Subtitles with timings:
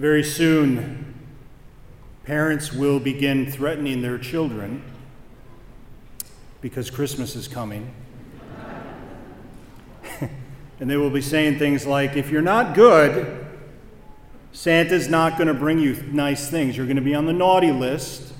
[0.00, 1.14] Very soon,
[2.24, 4.82] parents will begin threatening their children
[6.62, 7.92] because Christmas is coming.
[10.80, 13.46] and they will be saying things like, if you're not good,
[14.52, 16.78] Santa's not going to bring you nice things.
[16.78, 18.32] You're going to be on the naughty list,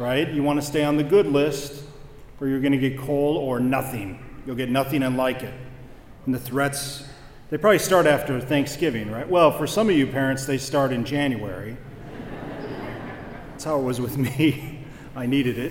[0.00, 0.28] right?
[0.28, 1.84] You want to stay on the good list,
[2.40, 4.18] or you're going to get coal or nothing.
[4.44, 5.54] You'll get nothing and like it.
[6.26, 7.04] And the threats,
[7.54, 9.28] they probably start after Thanksgiving, right?
[9.28, 11.76] Well, for some of you parents, they start in January.
[13.50, 14.84] That's how it was with me.
[15.14, 15.70] I needed it.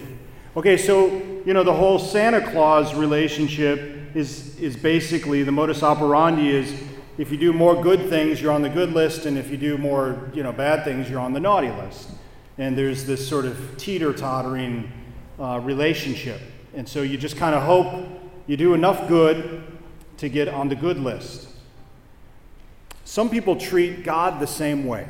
[0.55, 1.07] Okay, so,
[1.45, 6.73] you know, the whole Santa Claus relationship is, is basically the modus operandi is
[7.17, 9.77] if you do more good things, you're on the good list, and if you do
[9.77, 12.11] more, you know, bad things, you're on the naughty list.
[12.57, 14.89] And there's this sort of teeter-tottering
[15.37, 16.39] uh, relationship.
[16.73, 18.07] And so you just kind of hope
[18.47, 19.65] you do enough good
[20.15, 21.49] to get on the good list.
[23.13, 25.07] Some people treat God the same way.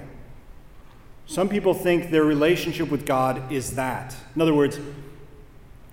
[1.26, 4.14] Some people think their relationship with God is that.
[4.36, 4.78] In other words,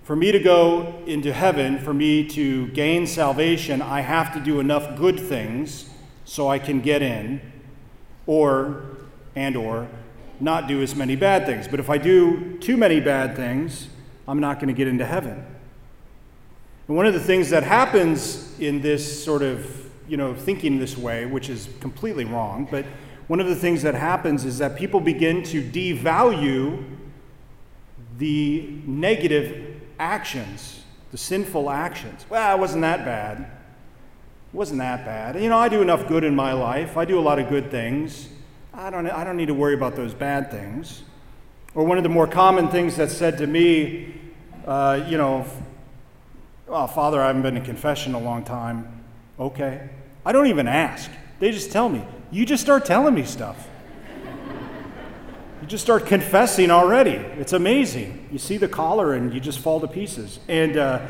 [0.02, 4.58] for me to go into heaven, for me to gain salvation, I have to do
[4.58, 5.88] enough good things
[6.24, 7.40] so I can get in,
[8.26, 8.82] or,
[9.36, 9.88] and or,
[10.40, 11.68] not do as many bad things.
[11.68, 13.86] But if I do too many bad things,
[14.26, 15.46] I'm not going to get into heaven.
[16.88, 20.98] And one of the things that happens in this sort of, you know, thinking this
[20.98, 22.84] way, which is completely wrong, but
[23.28, 26.84] one of the things that happens is that people begin to devalue
[28.18, 32.26] the negative actions, the sinful actions.
[32.28, 35.40] Well, it wasn't that bad It wasn't that bad.
[35.40, 36.96] You know, I do enough good in my life.
[36.96, 38.28] I do a lot of good things.
[38.74, 41.04] I don't, I don't need to worry about those bad things.
[41.76, 44.12] Or one of the more common things that's said to me,
[44.66, 45.46] uh, you know,
[46.66, 49.04] well, Father, I haven't been to confession in a long time.
[49.38, 49.88] Okay.
[50.24, 51.10] I don't even ask.
[51.38, 52.04] They just tell me.
[52.30, 53.68] You just start telling me stuff.
[55.60, 57.12] you just start confessing already.
[57.12, 58.28] It's amazing.
[58.30, 60.38] You see the collar and you just fall to pieces.
[60.48, 61.00] And, uh,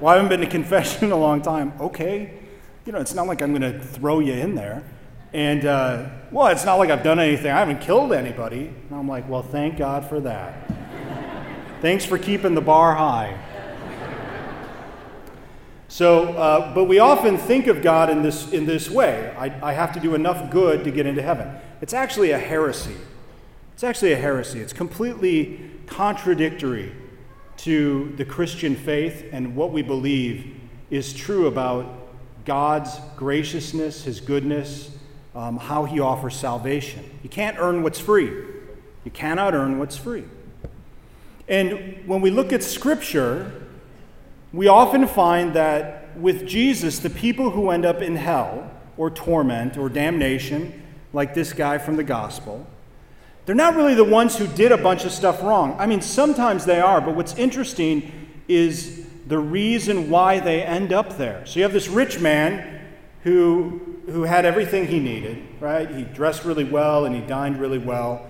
[0.00, 1.72] well, I haven't been to confession in a long time.
[1.80, 2.34] Okay.
[2.84, 4.82] You know, it's not like I'm going to throw you in there.
[5.32, 7.50] And, uh, well, it's not like I've done anything.
[7.50, 8.66] I haven't killed anybody.
[8.66, 10.70] And I'm like, well, thank God for that.
[11.80, 13.38] Thanks for keeping the bar high.
[15.92, 19.72] So, uh, but we often think of God in this, in this way I, I
[19.74, 21.54] have to do enough good to get into heaven.
[21.82, 22.96] It's actually a heresy.
[23.74, 24.60] It's actually a heresy.
[24.60, 26.94] It's completely contradictory
[27.58, 30.58] to the Christian faith and what we believe
[30.88, 31.84] is true about
[32.46, 34.96] God's graciousness, His goodness,
[35.34, 37.04] um, how He offers salvation.
[37.22, 38.30] You can't earn what's free.
[39.04, 40.24] You cannot earn what's free.
[41.48, 43.61] And when we look at Scripture,
[44.52, 49.78] we often find that with Jesus, the people who end up in hell or torment
[49.78, 50.82] or damnation,
[51.12, 52.66] like this guy from the gospel,
[53.44, 55.74] they're not really the ones who did a bunch of stuff wrong.
[55.78, 58.12] I mean, sometimes they are, but what's interesting
[58.46, 61.44] is the reason why they end up there.
[61.46, 62.80] So you have this rich man
[63.22, 65.90] who, who had everything he needed, right?
[65.90, 68.26] He dressed really well and he dined really well.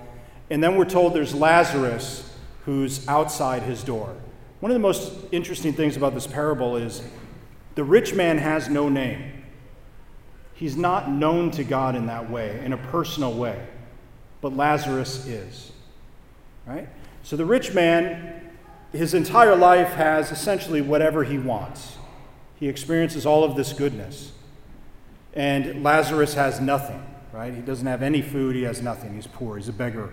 [0.51, 2.31] And then we're told there's Lazarus
[2.65, 4.15] who's outside his door.
[4.63, 7.03] One of the most interesting things about this parable is
[7.75, 9.45] the rich man has no name.
[10.55, 13.61] He's not known to God in that way, in a personal way
[14.43, 15.73] but Lazarus is.
[16.67, 16.89] Right?
[17.23, 18.51] So the rich man,
[18.93, 21.97] his entire life has essentially whatever he wants.
[22.57, 24.33] He experiences all of this goodness.
[25.33, 27.03] And Lazarus has nothing,
[27.33, 27.55] right?
[27.55, 29.15] He doesn't have any food, he has nothing.
[29.15, 30.13] He's poor, he's a beggar.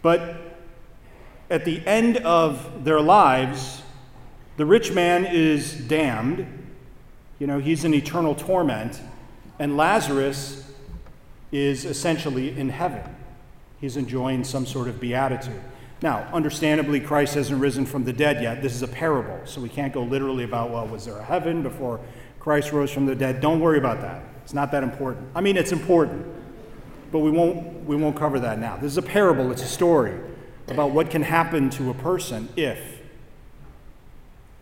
[0.00, 0.57] But
[1.50, 3.82] at the end of their lives,
[4.56, 6.46] the rich man is damned.
[7.38, 9.00] You know, he's in eternal torment.
[9.58, 10.70] And Lazarus
[11.50, 13.14] is essentially in heaven
[13.80, 15.60] he's enjoying some sort of beatitude.
[16.00, 18.62] Now, understandably, Christ hasn't risen from the dead yet.
[18.62, 21.62] This is a parable, so we can't go literally about, well, was there a heaven
[21.62, 22.00] before
[22.38, 23.40] Christ rose from the dead?
[23.40, 24.22] Don't worry about that.
[24.44, 25.28] It's not that important.
[25.34, 26.24] I mean, it's important,
[27.10, 28.76] but we won't, we won't cover that now.
[28.76, 30.18] This is a parable, it's a story
[30.70, 32.98] about what can happen to a person if.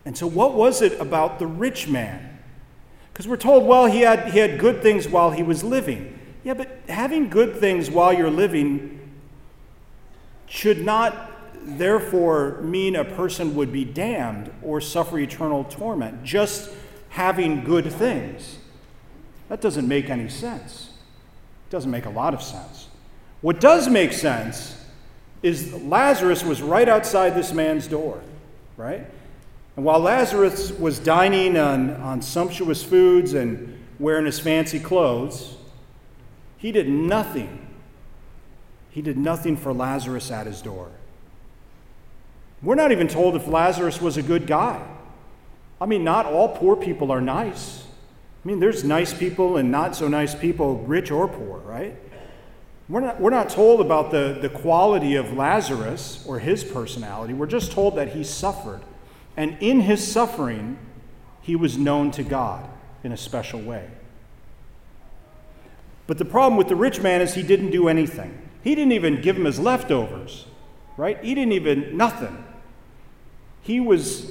[0.04, 2.38] And so, what was it about the rich man?
[3.12, 6.18] Because we're told, well, he had, he had good things while he was living.
[6.44, 9.00] Yeah, but having good things while you're living
[10.46, 11.32] should not
[11.62, 16.70] therefore mean a person would be damned or suffer eternal torment, just
[17.08, 18.58] having good things.
[19.48, 20.90] That doesn't make any sense.
[21.66, 22.88] It doesn't make a lot of sense.
[23.40, 24.76] What does make sense
[25.42, 28.20] is Lazarus was right outside this man's door,
[28.76, 29.06] right?
[29.76, 35.56] And while Lazarus was dining on, on sumptuous foods and wearing his fancy clothes,
[36.56, 37.66] he did nothing
[38.96, 40.88] he did nothing for Lazarus at his door.
[42.62, 44.82] We're not even told if Lazarus was a good guy.
[45.78, 47.84] I mean, not all poor people are nice.
[48.42, 51.94] I mean, there's nice people and not so nice people, rich or poor, right?
[52.88, 57.34] We're not, we're not told about the, the quality of Lazarus or his personality.
[57.34, 58.80] We're just told that he suffered.
[59.36, 60.78] And in his suffering,
[61.42, 62.68] he was known to God
[63.02, 63.88] in a special way.
[66.06, 68.40] But the problem with the rich man is he didn't do anything.
[68.62, 70.46] He didn't even give him his leftovers,
[70.96, 71.22] right?
[71.22, 72.44] He didn't even, nothing.
[73.62, 74.30] He was,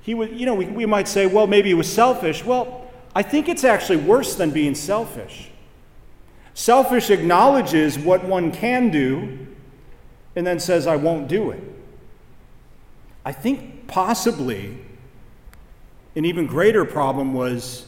[0.00, 2.42] he was, you know, we, we might say, well, maybe he was selfish.
[2.42, 5.50] Well, I think it's actually worse than being selfish.
[6.62, 9.48] Selfish acknowledges what one can do
[10.36, 11.60] and then says, I won't do it.
[13.24, 14.78] I think possibly
[16.14, 17.84] an even greater problem was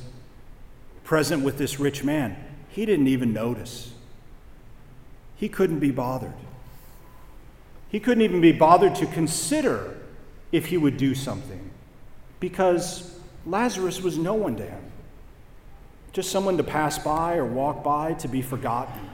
[1.05, 2.37] present with this rich man.
[2.69, 3.95] He didn't even notice,
[5.37, 6.35] he couldn't be bothered.
[7.91, 9.97] He couldn't even be bothered to consider
[10.51, 11.71] if he would do something
[12.41, 14.91] because Lazarus was no one to him
[16.15, 19.11] just someone to pass by or walk by to be forgotten.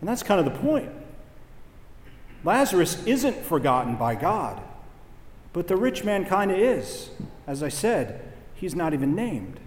[0.00, 0.90] And that's kind of the point.
[2.44, 4.62] Lazarus isn't forgotten by God,
[5.52, 7.10] but the rich man kind of is.
[7.48, 9.58] As I said, he's not even named.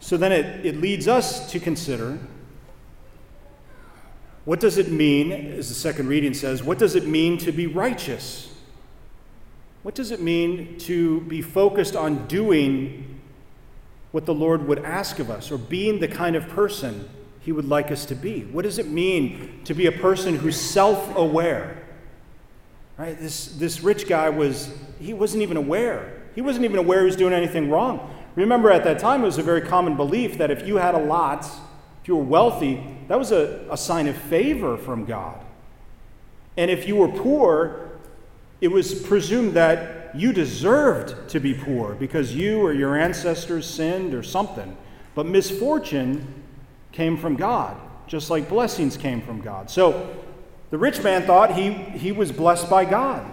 [0.00, 2.18] So then it, it leads us to consider
[4.44, 7.66] what does it mean, as the second reading says, what does it mean to be
[7.66, 8.52] righteous?
[9.82, 13.17] What does it mean to be focused on doing
[14.10, 17.08] what the Lord would ask of us or being the kind of person
[17.40, 18.42] He would like us to be.
[18.44, 21.82] What does it mean to be a person who's self aware?
[22.96, 23.18] Right?
[23.18, 26.22] This, this rich guy was, he wasn't even aware.
[26.34, 28.14] He wasn't even aware he was doing anything wrong.
[28.34, 30.98] Remember, at that time, it was a very common belief that if you had a
[30.98, 31.44] lot,
[32.02, 35.44] if you were wealthy, that was a, a sign of favor from God.
[36.56, 37.88] And if you were poor,
[38.60, 44.14] it was presumed that you deserved to be poor because you or your ancestors sinned
[44.14, 44.76] or something.
[45.14, 46.44] But misfortune
[46.92, 47.76] came from God,
[48.06, 49.70] just like blessings came from God.
[49.70, 50.16] So
[50.70, 53.30] the rich man thought he, he was blessed by God.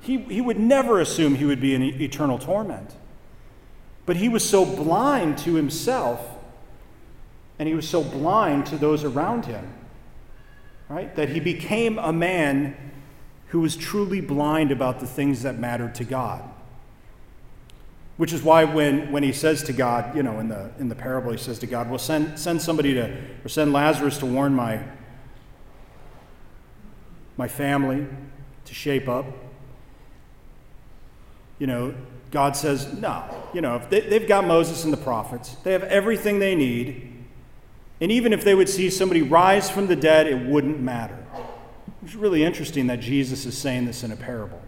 [0.00, 2.94] He, he would never assume he would be in eternal torment.
[4.06, 6.20] But he was so blind to himself
[7.58, 9.72] and he was so blind to those around him,
[10.88, 12.87] right, that he became a man
[13.48, 16.42] who was truly blind about the things that mattered to God.
[18.16, 20.94] Which is why when, when he says to God, you know, in the, in the
[20.94, 24.54] parable, he says to God, well, send, send somebody to, or send Lazarus to warn
[24.54, 24.82] my,
[27.36, 28.06] my family
[28.64, 29.24] to shape up.
[31.58, 31.94] You know,
[32.30, 33.24] God says, no.
[33.54, 37.14] You know, they, they've got Moses and the prophets, they have everything they need.
[38.00, 41.18] And even if they would see somebody rise from the dead, it wouldn't matter.
[42.04, 44.60] It's really interesting that Jesus is saying this in a parable.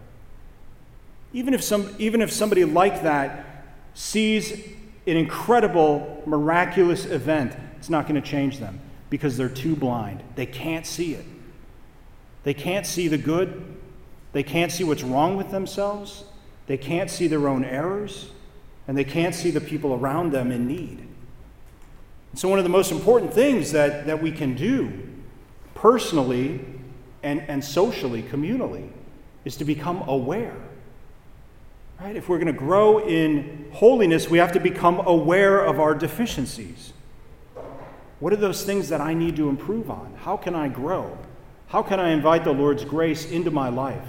[1.33, 4.51] Even if, some, even if somebody like that sees
[5.07, 8.79] an incredible, miraculous event, it's not going to change them
[9.09, 10.21] because they're too blind.
[10.35, 11.25] They can't see it.
[12.43, 13.77] They can't see the good.
[14.33, 16.25] They can't see what's wrong with themselves.
[16.67, 18.31] They can't see their own errors.
[18.87, 21.07] And they can't see the people around them in need.
[22.33, 24.91] So, one of the most important things that, that we can do
[25.75, 26.65] personally
[27.23, 28.89] and, and socially, communally,
[29.45, 30.55] is to become aware.
[31.99, 32.15] Right?
[32.15, 36.93] If we're going to grow in holiness, we have to become aware of our deficiencies.
[38.19, 40.15] What are those things that I need to improve on?
[40.21, 41.17] How can I grow?
[41.67, 44.07] How can I invite the Lord's grace into my life?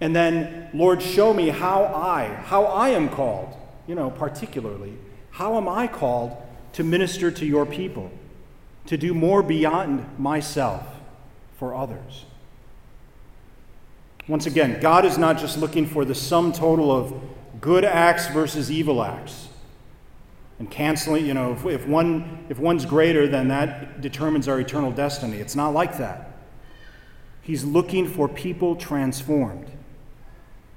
[0.00, 3.54] And then, Lord, show me how I, how I am called,
[3.86, 4.94] you know, particularly,
[5.30, 6.36] how am I called
[6.74, 8.10] to minister to your people,
[8.86, 10.86] to do more beyond myself?
[11.60, 12.24] For others.
[14.26, 17.12] Once again, God is not just looking for the sum total of
[17.60, 19.48] good acts versus evil acts.
[20.58, 24.90] And canceling, you know, if, if, one, if one's greater, then that determines our eternal
[24.90, 25.36] destiny.
[25.36, 26.32] It's not like that.
[27.42, 29.70] He's looking for people transformed.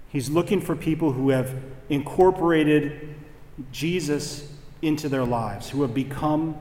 [0.09, 1.55] He's looking for people who have
[1.87, 3.15] incorporated
[3.71, 6.57] Jesus into their lives, who have become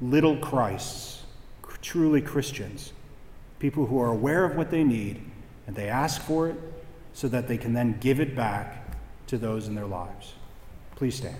[0.00, 1.24] little Christs,
[1.82, 2.92] truly Christians
[3.58, 5.22] people who are aware of what they need
[5.66, 6.56] and they ask for it
[7.12, 8.96] so that they can then give it back
[9.26, 10.34] to those in their lives.
[10.96, 11.38] Please stand.